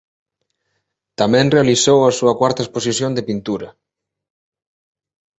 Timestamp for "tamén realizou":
1.19-1.99